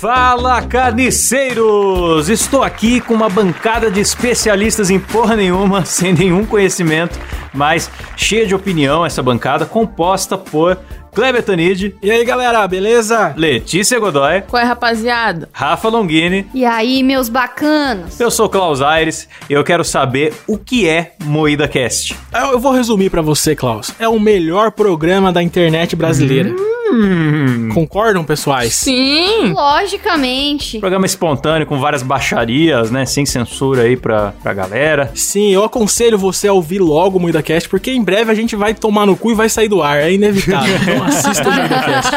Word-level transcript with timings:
Fala 0.00 0.62
carniceiros! 0.62 2.30
Estou 2.30 2.62
aqui 2.62 3.02
com 3.02 3.12
uma 3.12 3.28
bancada 3.28 3.90
de 3.90 4.00
especialistas 4.00 4.88
em 4.88 4.98
porra 4.98 5.36
nenhuma, 5.36 5.84
sem 5.84 6.14
nenhum 6.14 6.46
conhecimento, 6.46 7.20
mas 7.52 7.90
cheia 8.16 8.46
de 8.46 8.54
opinião 8.54 9.04
essa 9.04 9.22
bancada, 9.22 9.66
composta 9.66 10.38
por 10.38 10.78
Kleber 11.14 11.42
Tanid. 11.42 11.94
E 12.02 12.10
aí, 12.10 12.24
galera, 12.24 12.66
beleza? 12.66 13.34
Letícia 13.36 13.98
Godoy. 13.98 14.42
Qual 14.42 14.62
é, 14.62 14.64
rapaziada? 14.64 15.48
Rafa 15.52 15.88
Longini. 15.88 16.46
E 16.54 16.64
aí, 16.64 17.02
meus 17.02 17.28
bacanos? 17.28 18.18
Eu 18.20 18.30
sou 18.30 18.48
Klaus 18.48 18.80
Aires 18.80 19.28
e 19.48 19.52
eu 19.52 19.64
quero 19.64 19.84
saber 19.84 20.32
o 20.46 20.56
que 20.56 20.88
é 20.88 21.12
Moída 21.24 21.66
Cast. 21.68 22.16
Eu, 22.32 22.52
eu 22.52 22.58
vou 22.58 22.72
resumir 22.72 23.10
para 23.10 23.22
você, 23.22 23.54
Klaus. 23.56 23.92
É 23.98 24.08
o 24.08 24.18
melhor 24.18 24.70
programa 24.70 25.32
da 25.32 25.42
internet 25.42 25.96
brasileira. 25.96 26.50
Hum. 26.50 27.68
Concordam, 27.72 28.24
pessoais? 28.24 28.74
Sim! 28.74 29.52
Logicamente. 29.52 30.80
Programa 30.80 31.06
espontâneo 31.06 31.66
com 31.66 31.78
várias 31.78 32.02
baixarias, 32.02 32.90
né? 32.90 33.06
Sem 33.06 33.24
censura 33.24 33.82
aí 33.82 33.96
pra, 33.96 34.34
pra 34.42 34.52
galera. 34.52 35.12
Sim, 35.14 35.52
eu 35.52 35.62
aconselho 35.62 36.18
você 36.18 36.48
a 36.48 36.52
ouvir 36.52 36.80
logo 36.80 37.18
o 37.18 37.20
MuidaCast, 37.20 37.68
porque 37.68 37.92
em 37.92 38.02
breve 38.02 38.32
a 38.32 38.34
gente 38.34 38.56
vai 38.56 38.74
tomar 38.74 39.06
no 39.06 39.16
cu 39.16 39.30
e 39.30 39.34
vai 39.34 39.48
sair 39.48 39.68
do 39.68 39.82
ar. 39.82 39.98
É 39.98 40.12
inevitável. 40.12 40.74
Então 41.00 41.18
assista 41.18 41.48
o 41.48 41.52
MuidaCast. 41.52 42.10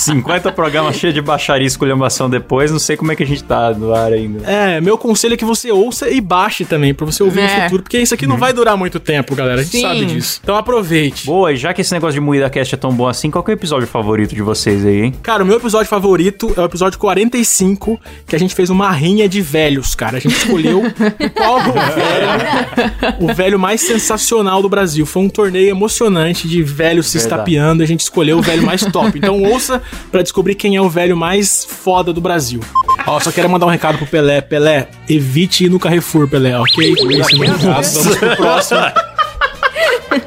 50 0.00 0.52
programas 0.52 0.96
cheios 0.96 1.14
de 1.14 1.20
baixaria 1.20 1.64
e 1.64 1.66
esculhambação 1.68 2.28
depois. 2.28 2.70
Não 2.70 2.78
sei 2.78 2.96
como 2.96 3.12
é 3.12 3.16
que 3.16 3.22
a 3.22 3.26
gente 3.26 3.42
tá 3.44 3.70
no 3.72 3.94
ar 3.94 4.12
ainda. 4.12 4.48
É, 4.50 4.80
meu 4.80 4.96
conselho 4.98 5.34
é 5.34 5.36
que 5.36 5.44
você 5.44 5.70
ouça 5.70 6.08
e 6.08 6.20
baixe 6.20 6.64
também, 6.64 6.94
pra 6.94 7.06
você 7.06 7.22
ouvir 7.22 7.40
É. 7.40 7.56
no 7.56 7.62
futuro, 7.64 7.82
porque 7.82 7.98
isso 7.98 8.14
aqui 8.14 8.26
não 8.26 8.36
vai 8.36 8.52
durar 8.52 8.76
muito 8.76 8.98
tempo, 9.00 9.34
galera. 9.34 9.60
A 9.60 9.64
gente 9.64 9.72
Sim. 9.76 9.82
sabe 9.82 10.04
disso. 10.06 10.40
Então 10.42 10.56
aproveite. 10.56 11.26
Boa, 11.26 11.52
e 11.52 11.56
já 11.56 11.72
que 11.74 11.80
esse 11.80 11.92
negócio 11.92 12.14
de 12.14 12.20
Moída 12.20 12.48
Cast 12.50 12.74
é 12.74 12.78
tão 12.78 12.92
bom 12.92 13.06
assim, 13.06 13.30
qual 13.30 13.42
que 13.44 13.50
é 13.50 13.54
o 13.54 13.56
episódio 13.56 13.86
favorito 13.86 14.34
de 14.34 14.42
vocês 14.42 14.84
aí, 14.84 15.02
hein? 15.02 15.14
Cara, 15.22 15.42
o 15.42 15.46
meu 15.46 15.56
episódio 15.56 15.88
favorito 15.88 16.52
é 16.56 16.60
o 16.60 16.64
episódio 16.64 16.98
45, 16.98 18.00
que 18.26 18.34
a 18.34 18.38
gente 18.38 18.54
fez 18.54 18.70
uma 18.70 18.90
rinha 18.90 19.28
de 19.28 19.40
velhos, 19.40 19.94
cara. 19.94 20.16
A 20.16 20.20
gente 20.20 20.34
escolheu 20.36 20.82
qual 21.36 21.58
o 21.58 21.72
velho, 21.72 23.30
o 23.30 23.34
velho 23.34 23.58
mais 23.58 23.80
sensacional 23.80 24.62
do 24.62 24.68
Brasil. 24.68 25.04
Foi 25.06 25.22
um 25.22 25.28
torneio 25.28 25.68
emocionante 25.70 26.48
de 26.48 26.62
velhos 26.62 27.06
se 27.08 27.18
Verdade. 27.18 27.34
estapeando 27.34 27.67
e 27.80 27.84
a 27.84 27.86
gente 27.86 28.00
escolheu 28.00 28.38
o 28.38 28.42
velho 28.42 28.62
mais 28.62 28.82
top. 28.84 29.18
Então 29.18 29.42
ouça 29.42 29.82
pra 30.10 30.22
descobrir 30.22 30.54
quem 30.54 30.76
é 30.76 30.80
o 30.80 30.88
velho 30.88 31.16
mais 31.16 31.64
foda 31.64 32.12
do 32.12 32.20
Brasil. 32.20 32.60
Ó, 33.06 33.18
só 33.20 33.30
quero 33.30 33.48
mandar 33.48 33.66
um 33.66 33.70
recado 33.70 33.98
pro 33.98 34.06
Pelé. 34.06 34.40
Pelé, 34.40 34.88
evite 35.08 35.64
ir 35.64 35.70
no 35.70 35.78
Carrefour, 35.78 36.28
Pelé, 36.28 36.58
ok? 36.58 36.92
Esse 36.92 37.34
é 37.34 37.38
o. 37.38 37.58
Vamos 37.58 38.16
pro 38.16 38.36
próximo. 38.36 38.80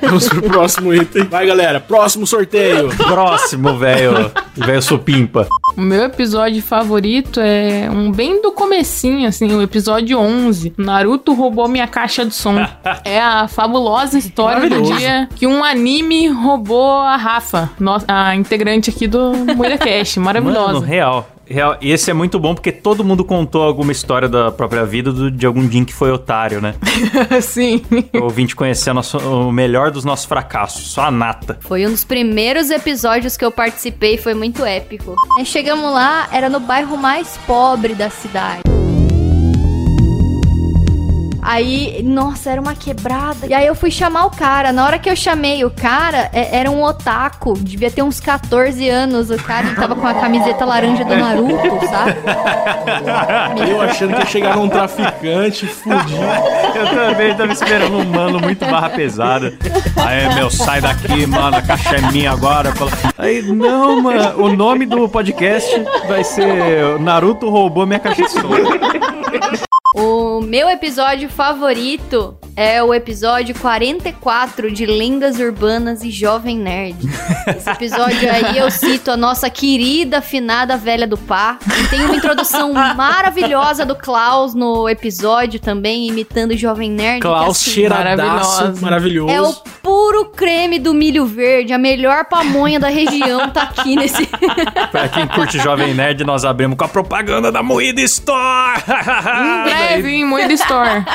Vamos 0.02 0.30
pro 0.30 0.42
próximo 0.44 0.94
item. 0.94 1.26
Vai, 1.26 1.46
galera. 1.46 1.80
Próximo 1.80 2.26
sorteio. 2.28 2.90
Próximo, 2.90 3.78
velho. 3.78 4.32
Velho 4.56 4.82
supimpa. 4.82 5.48
O 5.78 5.82
meu 5.82 6.04
episódio 6.04 6.62
favorito 6.62 7.40
é 7.40 7.90
um 7.90 8.12
bem 8.12 8.42
do 8.42 8.52
comecinho, 8.52 9.28
assim, 9.28 9.54
o 9.54 9.62
episódio 9.62 10.18
11. 10.20 10.74
Naruto 10.78 11.34
roubou 11.34 11.68
minha 11.68 11.88
caixa 11.88 12.26
de 12.26 12.34
som. 12.34 12.56
é 13.06 13.20
a 13.20 13.48
fabulosa 13.48 14.18
história 14.18 14.70
do 14.70 14.82
dia 14.82 15.30
que 15.36 15.48
um 15.48 15.64
anime 15.64 16.28
roubou 16.28 16.92
a 17.00 17.16
Rafa, 17.16 17.70
a 18.08 18.36
integrante 18.36 18.90
aqui 18.90 19.08
do 19.08 19.34
MuidaCast. 19.56 20.20
Maravilhosa. 20.20 20.74
Mano, 20.74 20.86
real. 20.86 21.28
Real. 21.52 21.78
E 21.82 21.92
esse 21.92 22.10
é 22.10 22.14
muito 22.14 22.40
bom 22.40 22.54
porque 22.56 22.72
todo 22.72 23.04
mundo 23.04 23.24
contou 23.24 23.62
alguma 23.64 23.92
história 23.92 24.28
da 24.30 24.52
própria 24.52 24.86
vida 24.86 25.12
do- 25.12 25.30
de 25.32 25.46
algum 25.46 25.68
dia 25.68 25.80
em 25.82 25.86
que 25.86 25.94
foi 25.94 26.12
otário, 26.12 26.62
né? 26.62 26.74
Sim. 27.42 27.84
O 28.14 28.24
ouvinte 28.24 28.56
conhecer 28.56 28.94
nosso- 28.94 29.18
o 29.18 29.52
melhor 29.52 29.92
dos 29.92 30.04
nossos 30.06 30.26
fracassos, 30.26 30.92
só 30.92 31.04
a 31.06 31.12
nata. 31.12 31.58
Foi 31.62 31.86
um 31.86 31.92
dos 31.92 32.04
primeiros 32.04 32.70
episódios 32.70 33.38
que 33.38 33.46
eu 33.46 33.52
participei, 33.52 34.18
foi 34.18 34.34
muito 34.34 34.66
épico. 34.66 35.16
Aí 35.38 35.46
chegamos 35.46 35.92
lá, 35.92 36.28
era 36.32 36.50
no 36.50 36.60
bairro 36.60 36.98
mais 36.98 37.38
pobre 37.46 37.94
da 37.94 38.10
cidade. 38.10 38.62
Aí, 41.42 42.02
nossa, 42.04 42.52
era 42.52 42.62
uma 42.62 42.76
quebrada. 42.76 43.48
E 43.48 43.54
aí 43.54 43.66
eu 43.66 43.74
fui 43.76 43.90
chamar 43.90 44.26
o 44.26 44.30
cara. 44.30 44.72
Na 44.72 44.86
hora 44.86 45.00
que 45.00 45.10
eu 45.10 45.16
chamei 45.16 45.66
o 45.66 45.72
cara, 45.72 46.30
é- 46.34 46.58
era 46.60 46.70
um 46.70 46.84
otaku. 46.84 47.54
Devia 47.58 47.90
ter 47.90 48.04
uns 48.04 48.20
14 48.20 48.88
anos. 48.88 49.30
O 49.32 49.38
cara 49.42 49.68
ele 49.68 49.76
tava 49.76 49.96
com 49.96 50.06
a 50.06 50.14
camiseta 50.14 50.64
laranja 50.66 51.04
do 51.04 51.16
Naruto, 51.16 51.88
sabe? 51.88 52.16
Eu 53.72 53.82
achando 53.82 54.14
que 54.14 54.20
ia 54.20 54.26
chegar 54.26 54.56
num 54.56 54.70
traficante 54.70 55.66
fudido. 55.66 56.22
Eu 56.76 56.88
também 56.88 57.36
tava 57.36 57.52
esperando 57.52 57.98
um 57.98 58.06
mano 58.06 58.40
muito 58.40 58.66
barra 58.66 58.90
pesada. 58.90 59.54
Aí, 59.98 60.34
meu, 60.36 60.50
sai 60.50 60.82
daqui, 60.82 61.26
mano, 61.26 61.58
a 61.58 61.62
caixa 61.62 61.96
é 61.96 62.12
minha 62.12 62.32
agora. 62.32 62.74
Aí, 63.18 63.42
não, 63.42 64.02
mano, 64.02 64.44
o 64.44 64.56
nome 64.56 64.86
do 64.86 65.08
podcast 65.10 65.72
vai 66.08 66.24
ser 66.24 67.00
Naruto 67.00 67.50
roubou 67.50 67.86
minha 67.86 68.00
caixa 68.00 68.24
de 68.24 68.32
som. 68.32 68.50
O 69.94 70.40
meu 70.40 70.70
episódio 70.70 71.30
favorito 71.30 72.38
é 72.56 72.84
o 72.84 72.94
episódio 72.94 73.56
44 73.56 74.72
de 74.72 74.86
Lendas 74.86 75.40
Urbanas 75.40 76.04
e 76.04 76.12
Jovem 76.12 76.58
Nerd. 76.58 76.98
Esse 77.48 77.70
episódio 77.70 78.30
aí 78.30 78.58
eu 78.58 78.70
cito 78.70 79.12
a 79.12 79.18
nossa 79.18 79.50
querida 79.50 80.22
finada 80.22 80.78
velha 80.78 81.08
do 81.08 81.18
Pá. 81.18 81.58
E 81.80 81.88
tem 81.88 82.04
uma 82.06 82.16
introdução 82.16 82.74
maravilhosa 82.74 83.86
do 83.86 83.96
Klaus 83.96 84.54
no 84.54 84.90
episódio 84.90 85.60
também, 85.60 86.08
imitando 86.08 86.52
o 86.52 86.58
Jovem 86.58 86.92
Nerd. 86.92 87.22
Klaus 87.22 87.58
assim, 87.58 87.72
cheiradaço, 87.72 88.82
maravilhoso. 88.82 89.32
É 89.32 89.42
o 89.42 89.54
puro 89.82 90.26
creme 90.26 90.80
do 90.80 90.94
milho 90.94 91.26
verde, 91.26 91.74
a 91.74 91.78
melhor 91.78 92.26
pamonha 92.26 92.80
da 92.80 92.90
região 92.90 93.50
tá 93.50 93.64
aqui 93.64 93.96
nesse. 93.96 94.28
Pra 94.92 95.08
quem 95.08 95.28
curte 95.28 95.58
Jovem 95.60 95.94
Nerd, 95.94 96.24
nós 96.24 96.44
abrimos 96.44 96.78
com 96.78 96.86
a 96.86 96.90
propaganda 96.90 97.52
da 97.52 97.64
Moída 97.64 98.02
Store. 98.02 98.82
Em 98.82 99.64
breve, 99.64 100.10
em 100.10 100.26
Moeda 100.26 100.54
Store. 100.54 101.06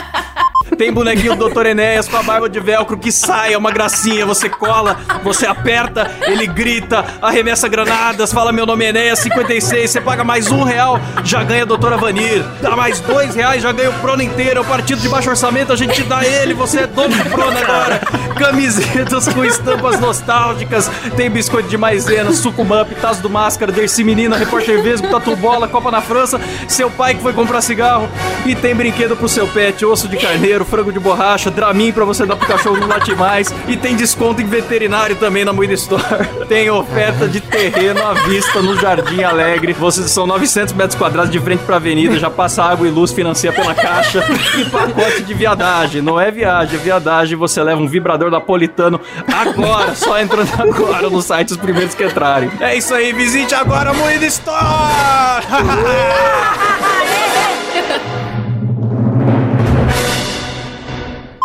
Tem 0.77 0.93
bonequinho 0.93 1.26
do 1.35 1.49
Dr. 1.49 1.67
Enéas 1.67 2.09
com 2.09 2.17
a 2.17 2.23
barba 2.23 2.49
de 2.49 2.61
velcro 2.61 2.97
que 2.97 3.11
sai, 3.11 3.55
é 3.55 3.59
uma 3.59 3.71
gracinha. 3.71 4.27
Você 4.27 4.49
cola, 4.49 4.97
você 5.25 5.47
aperta, 5.47 6.11
ele 6.27 6.47
grita, 6.47 7.05
arremessa 7.21 7.69
granadas, 7.69 8.33
fala 8.33 8.53
meu 8.53 8.67
nome 8.67 8.85
é 8.85 8.89
Enéas 8.89 9.19
56. 9.21 9.91
Você 9.91 10.01
paga 10.01 10.23
mais 10.23 10.51
um 10.51 10.63
real, 10.63 11.01
já 11.25 11.43
ganha 11.43 11.63
a 11.63 11.67
Doutora 11.67 11.97
Vanir. 11.97 12.45
Dá 12.61 12.77
mais 12.77 13.01
dois 13.01 13.35
reais, 13.35 13.63
já 13.63 13.73
ganha 13.73 13.91
o 13.91 13.95
Prona 13.95 14.23
inteiro. 14.23 14.59
É 14.59 14.61
o 14.61 14.65
partido 14.65 15.01
de 15.01 15.09
baixo 15.09 15.31
orçamento, 15.31 15.73
a 15.73 15.77
gente 15.77 16.03
dá 16.03 16.25
ele, 16.25 16.55
você 16.55 16.81
é 16.81 16.87
dono 16.87 17.17
do 17.17 17.31
Prona 17.31 17.61
agora. 17.61 18.01
Camisetas 18.39 19.29
com 19.29 19.45
estampas 19.45 19.99
nostálgicas. 19.99 20.91
Tem 21.17 21.31
biscoito 21.31 21.69
de 21.69 21.77
maisena, 21.77 22.33
sucumã, 22.33 22.85
tazo 23.01 23.23
do 23.23 23.31
máscara, 23.31 23.73
Dercy 23.73 24.05
Menina, 24.05 24.37
Repórter 24.37 24.83
Vesgo, 24.83 25.09
Tatu 25.09 25.35
Bola, 25.37 25.67
Copa 25.67 25.91
na 25.91 26.01
França, 26.01 26.41
seu 26.69 26.91
pai 26.91 27.15
que 27.15 27.23
foi 27.23 27.33
comprar 27.33 27.61
cigarro. 27.61 28.09
E 28.45 28.55
tem 28.55 28.75
brinquedo 28.75 29.17
pro 29.17 29.29
seu 29.29 29.47
pet, 29.49 29.85
osso 29.85 30.09
de 30.09 30.17
carneiro, 30.17 30.65
frango 30.65 30.93
de 30.93 30.99
borracha, 30.99 31.16
Dramin 31.51 31.93
pra 31.93 32.05
você 32.05 32.27
dar 32.27 32.37
pro 32.37 32.47
cachorro 32.47 32.77
não 32.77 32.87
late 32.87 33.15
mais. 33.15 33.53
E 33.67 33.77
tem 33.77 33.97
desconto 33.97 34.41
em 34.41 34.47
veterinário 34.47 35.17
também 35.17 35.45
na 35.45 35.53
Moeda 35.53 35.75
Store. 35.75 36.05
Tem 36.49 36.71
oferta 36.71 37.27
de 37.27 37.41
terreno 37.41 38.07
à 38.07 38.13
vista 38.13 38.63
no 38.63 38.79
Jardim 38.79 39.23
Alegre. 39.23 39.73
Vocês 39.73 40.11
são 40.11 40.27
900 40.27 40.75
metros 40.75 40.99
quadrados 40.99 41.31
de 41.31 41.41
frente 41.41 41.65
pra 41.65 41.77
avenida, 41.77 42.19
já 42.19 42.31
passa 42.31 42.63
água 42.63 42.87
e 42.87 42.91
luz, 42.91 43.13
financia 43.13 43.53
pela 43.53 43.75
caixa. 43.75 44.25
E 44.59 44.65
pacote 44.67 45.23
de 45.23 45.35
viadagem. 45.35 46.03
Não 46.03 46.21
é 46.21 46.31
viagem, 46.31 46.79
é 46.79 46.83
viadagem. 46.83 47.37
Você 47.37 47.63
leva 47.63 47.81
um 47.81 47.89
vibrador 47.89 48.31
napolitano 48.31 49.01
agora, 49.33 49.95
só 49.95 50.21
entrando 50.21 50.51
agora 50.59 51.11
no 51.11 51.21
site 51.21 51.51
os 51.51 51.57
primeiros 51.57 51.95
que 51.95 52.05
entrarem. 52.05 52.51
É 52.61 52.77
isso 52.77 52.95
aí, 52.95 53.13
visite 53.13 53.55
agora 53.55 53.91
a 53.91 53.95
Moeda 53.95 54.27
Store! 54.27 55.47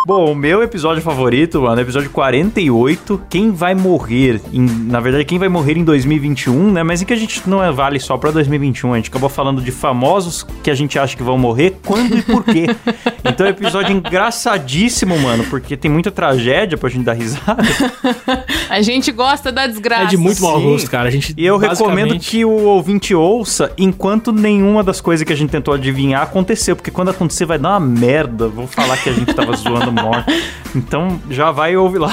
Bom, 0.04 0.32
o 0.32 0.34
meu 0.34 0.64
episódio 0.64 1.00
favorito, 1.00 1.62
mano, 1.62 1.76
é 1.76 1.78
o 1.78 1.86
episódio 1.86 2.10
48. 2.10 3.22
Quem 3.30 3.52
vai 3.52 3.72
morrer? 3.72 4.40
Em, 4.52 4.60
na 4.60 4.98
verdade, 4.98 5.24
quem 5.24 5.38
vai 5.38 5.48
morrer 5.48 5.76
em 5.78 5.84
2021, 5.84 6.72
né? 6.72 6.82
Mas 6.82 7.00
em 7.00 7.04
que 7.04 7.12
a 7.12 7.16
gente 7.16 7.48
não 7.48 7.62
é 7.62 7.70
vale 7.70 8.00
só 8.00 8.16
pra 8.18 8.32
2021. 8.32 8.94
A 8.94 8.96
gente 8.96 9.10
acabou 9.10 9.28
falando 9.28 9.62
de 9.62 9.70
famosos 9.70 10.44
que 10.62 10.70
a 10.70 10.74
gente 10.74 10.98
acha 10.98 11.16
que 11.16 11.22
vão 11.22 11.38
morrer, 11.38 11.76
quando 11.86 12.16
e 12.18 12.22
por 12.22 12.42
quê. 12.44 12.66
Então 13.24 13.46
é 13.46 13.50
um 13.50 13.52
episódio 13.52 13.92
engraçadíssimo, 13.96 15.16
mano, 15.16 15.44
porque 15.44 15.76
tem 15.76 15.88
muita 15.88 16.10
tragédia 16.10 16.76
pra 16.76 16.90
gente 16.90 17.04
dar 17.04 17.12
risada. 17.12 17.62
A 18.68 18.82
gente 18.82 19.12
gosta 19.12 19.52
da 19.52 19.64
desgraça. 19.68 20.02
É 20.02 20.06
de 20.06 20.16
muito 20.16 20.42
mau 20.42 20.60
gosto, 20.60 20.90
cara. 20.90 21.06
A 21.08 21.10
gente 21.10 21.32
E 21.36 21.46
eu 21.46 21.56
recomendo 21.56 22.08
basicamente- 22.08 22.30
que 22.30 22.44
o 22.44 22.50
ouvinte 22.50 23.14
ouça 23.14 23.70
enquanto 23.78 24.32
nenhuma 24.32 24.82
das 24.82 25.00
coisas 25.00 25.24
que 25.24 25.32
a 25.32 25.36
gente 25.36 25.50
tentou 25.50 25.72
adivinhar 25.72 26.22
aconteceu. 26.22 26.74
Porque 26.74 26.90
quando 26.90 27.10
acontecer 27.10 27.44
vai 27.46 27.58
dar 27.60 27.70
uma 27.70 27.80
merda. 27.80 28.48
Vou 28.48 28.66
falar 28.66 28.96
que 28.96 29.08
a 29.08 29.12
gente 29.12 29.32
tava 29.32 29.54
zoando 29.56 29.91
morte. 29.92 30.32
Então 30.74 31.20
já 31.30 31.50
vai 31.50 31.72
e 31.72 31.76
ouve 31.76 31.98
lá. 31.98 32.12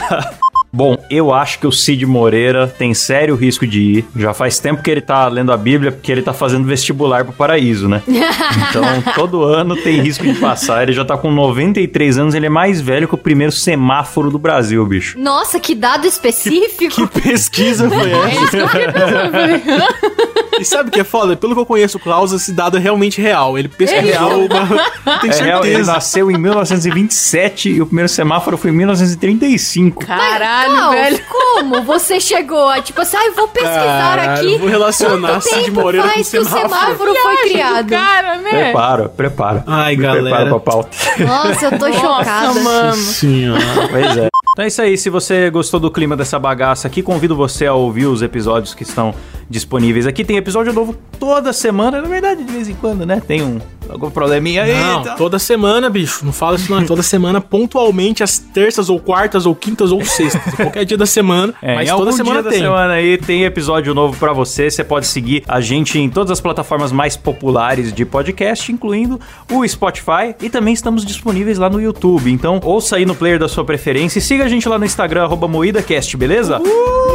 Bom, 0.72 1.04
eu 1.10 1.34
acho 1.34 1.58
que 1.58 1.66
o 1.66 1.72
Cid 1.72 2.06
Moreira 2.06 2.68
tem 2.68 2.94
sério 2.94 3.34
risco 3.36 3.66
de 3.66 3.82
ir. 3.82 4.06
Já 4.16 4.36
faz 4.36 4.60
tempo 4.60 4.84
que 4.84 4.92
ele 4.92 5.02
tá 5.02 5.28
lendo 5.28 5.52
a 5.52 5.58
Bíblia, 5.58 5.92
porque 5.92 6.12
ele 6.12 6.22
tá 6.22 6.32
fazendo 6.32 6.64
vestibular 6.68 7.24
pro 7.24 7.34
paraíso, 7.34 7.90
né? 7.90 8.04
Então, 8.70 8.84
todo 9.16 9.44
ano 9.44 9.76
tem 9.76 10.00
risco 10.00 10.24
de 10.24 10.36
passar. 10.36 10.84
Ele 10.84 10.94
já 10.94 11.04
tá 11.04 11.18
com 11.18 11.32
93 11.32 12.20
anos, 12.20 12.36
ele 12.36 12.46
é 12.46 12.50
mais 12.50 12.80
velho 12.82 13.08
que 13.08 13.16
o 13.16 13.18
primeiro 13.18 13.52
semáforo 13.52 14.30
do 14.30 14.38
Brasil, 14.38 14.86
bicho. 14.86 15.18
Nossa, 15.18 15.60
que 15.60 15.74
dado 15.74 16.06
específico. 16.06 17.08
Que 17.08 17.22
pesquisa 17.22 17.90
foi 17.90 18.12
É 18.14 18.28
essa? 18.28 18.44
isso 18.44 18.52
que 18.52 18.58
eu 18.58 20.39
E 20.60 20.64
sabe 20.66 20.90
o 20.90 20.92
que 20.92 21.00
é 21.00 21.04
foda? 21.04 21.36
Pelo 21.36 21.54
que 21.54 21.62
eu 21.62 21.66
conheço 21.66 21.98
o 21.98 22.00
Klaus, 22.00 22.32
esse 22.32 22.52
dado 22.54 22.78
é 22.78 22.80
realmente 22.80 23.22
real. 23.22 23.58
Ele 23.58 23.68
pesquisou, 23.68 24.48
mas 24.50 25.22
tem 25.22 25.30
É 25.32 25.34
real, 25.44 25.62
ele 25.64 25.70
certeza. 25.76 25.94
nasceu 25.94 26.32
em 26.32 26.38
1927 26.38 27.70
e 27.70 27.82
o 27.82 27.86
primeiro 27.86 28.10
semáforo 28.10 28.58
foi 28.58 28.72
em 28.72 28.74
1935. 28.74 30.06
Caralho, 30.06 30.72
Klaus, 30.76 30.96
velho. 30.96 31.20
como 31.30 31.82
você 31.84 32.20
chegou 32.20 32.68
a, 32.70 32.82
tipo 32.82 33.00
assim, 33.02 33.18
ah, 33.18 33.26
eu 33.28 33.34
vou 33.36 33.48
pesquisar 33.48 33.76
Caralho, 34.18 34.32
aqui. 34.50 34.58
vou 34.58 34.68
relacionar 34.70 35.42
Cid 35.42 35.72
Moreira 35.72 36.08
com 36.08 36.14
faz 36.14 36.30
que 36.30 36.38
o 36.40 36.46
semáforo. 36.46 36.70
semáforo 36.70 37.16
foi 37.16 37.38
criado. 37.50 37.88
Cara, 37.90 38.36
né? 38.38 38.50
Prepara, 38.50 39.10
prepara. 39.10 39.64
Ai, 39.68 39.96
Me 39.96 40.04
galera. 40.04 40.24
Prepara 40.24 40.50
pra 40.50 40.60
pauta. 40.60 40.90
Nossa, 41.20 41.66
eu 41.66 41.80
tô 41.80 41.88
Nossa, 41.88 42.00
chocada. 42.00 42.54
mano. 42.62 42.94
Senhora. 42.96 43.62
Pois 43.90 44.18
é. 44.18 44.30
Então 44.52 44.66
é 44.66 44.68
isso 44.68 44.82
aí. 44.82 44.98
Se 44.98 45.10
você 45.10 45.50
gostou 45.50 45.80
do 45.80 45.92
clima 45.92 46.18
dessa 46.18 46.38
bagaça 46.38 46.88
aqui, 46.88 47.02
convido 47.02 47.36
você 47.36 47.66
a 47.66 47.74
ouvir 47.74 48.08
os 48.08 48.22
episódios 48.22 48.74
que 48.74 48.84
estão 48.84 49.14
disponíveis 49.50 50.06
aqui. 50.06 50.26
Tem 50.26 50.38
episódio 50.38 50.74
novo 50.74 50.96
toda 51.20 51.54
semana. 51.54 52.02
Na 52.02 52.08
verdade, 52.08 52.44
de 52.44 52.52
vez 52.52 52.68
em 52.68 52.76
quando, 52.76 53.06
né? 53.06 53.22
Tem 53.26 53.42
um 53.42 53.60
algum 53.90 54.10
probleminha 54.10 54.64
aí. 54.64 54.74
Não, 54.74 55.04
tá? 55.04 55.16
toda 55.16 55.40
semana, 55.40 55.90
bicho. 55.90 56.26
Não 56.26 56.32
fala 56.32 56.56
isso 56.56 56.72
não. 56.72 56.86
Toda 56.86 57.04
semana, 57.04 57.42
pontualmente, 57.42 58.24
às 58.24 58.38
terças 58.38 58.90
ou 58.90 59.00
quartas 59.00 59.46
ou 59.46 59.56
quintas 59.56 59.92
ou 59.92 60.04
sextas. 60.06 60.54
Qualquer 60.56 60.86
dia 60.86 60.98
da 60.98 61.06
semana. 61.06 61.54
É, 61.62 61.76
mas 61.76 61.90
em 61.90 61.92
toda 61.92 62.12
algum 62.12 62.18
semana 62.18 62.42
dia 62.42 62.44
da 62.44 62.50
tem. 62.50 62.60
semana 62.60 62.94
aí 62.94 63.18
tem 63.18 63.44
episódio 63.44 63.94
novo 63.94 64.18
pra 64.18 64.34
você. 64.34 64.70
Você 64.70 64.84
pode 64.84 65.08
seguir 65.08 65.44
a 65.48 65.60
gente 65.62 65.98
em 65.98 66.10
todas 66.10 66.32
as 66.32 66.42
plataformas 66.42 66.92
mais 66.92 67.18
populares 67.18 67.92
de 67.94 68.06
podcast, 68.06 68.72
incluindo 68.72 69.20
o 69.52 69.68
Spotify. 69.68 70.36
E 70.42 70.50
também 70.50 70.74
estamos 70.74 71.06
disponíveis 71.06 71.58
lá 71.58 71.70
no 71.70 71.82
YouTube. 71.82 72.32
Então, 72.32 72.60
ouça 72.64 72.96
aí 72.96 73.06
no 73.06 73.16
player 73.16 73.40
da 73.40 73.48
sua 73.48 73.66
preferência 73.66 74.20
e 74.20 74.22
siga 74.22 74.46
a 74.46 74.50
gente 74.50 74.68
lá 74.68 74.78
no 74.78 74.86
Instagram, 74.86 75.24
arroba 75.24 75.48
MoídaCast, 75.48 76.16
beleza? 76.18 76.60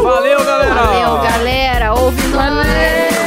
Valeu, 0.03 0.45
galera! 0.45 0.75
Valeu, 0.75 1.23
galera. 1.23 1.95
Ouve 1.95 2.23
nós. 2.29 3.24